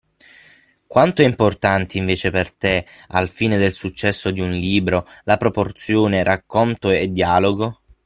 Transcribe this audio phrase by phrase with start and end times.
[0.87, 6.23] Quanto è importante invece per te, al fine del successo di un libro, la proporzione
[6.23, 7.81] racconto e dialogo?